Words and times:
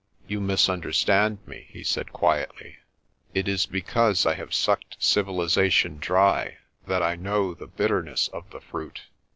"You 0.27 0.41
misunderstand 0.41 1.37
me," 1.47 1.67
he 1.69 1.83
said 1.83 2.11
quietly. 2.11 2.77
"It 3.35 3.47
is 3.47 3.67
because 3.67 4.25
I 4.25 4.33
have 4.33 4.51
sucked 4.51 4.95
civilisation 4.97 5.99
dry 5.99 6.57
that 6.87 7.03
I 7.03 7.15
know 7.15 7.53
the 7.53 7.67
bitterness 7.67 8.27
of 8.29 8.49
the 8.49 8.61
fruit. 8.61 9.01